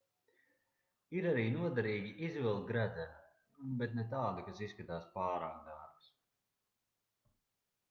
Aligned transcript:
ir 1.19 1.27
arī 1.31 1.43
noderīgi 1.57 2.13
izvilkt 2.29 2.65
gredzenu 2.71 3.77
bet 3.83 3.95
ne 3.99 4.07
tādu 4.15 4.47
kas 4.49 4.65
izskatās 4.71 5.07
pārāk 5.21 5.63
dārgs 5.71 6.11